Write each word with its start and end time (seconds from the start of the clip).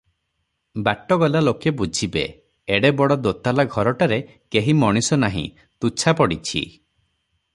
ବାଟ 0.85 1.17
ଗଲା 1.23 1.41
ଲୋକେ 1.47 1.73
ବୁଝିବେ, 1.81 2.23
ଏଡେ 2.77 2.91
ବଡ 3.01 3.17
ଦୋତାଲା 3.27 3.67
ଘରଟାରେ 3.75 4.19
କେହି 4.57 4.77
ମଣିଷ 4.79 5.21
ନାହିଁ, 5.27 5.47
ତୁଚ୍ଛା 5.85 6.17
ପଡିଛି। 6.23 6.67